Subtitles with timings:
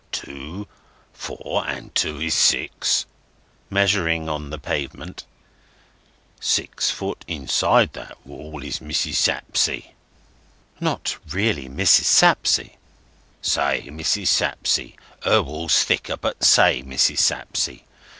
[0.11, 0.67] Two;
[1.13, 3.05] four; and two is six,"
[3.69, 5.25] measuring on the pavement.
[6.39, 9.13] "Six foot inside that wall is Mrs.
[9.17, 9.91] Sapsea."
[10.79, 12.05] "Not really Mrs.
[12.05, 12.77] Sapsea?"
[13.43, 14.29] "Say Mrs.
[14.29, 14.93] Sapsea.
[15.21, 17.19] Her wall's thicker, but say Mrs.
[17.19, 17.81] Sapsea.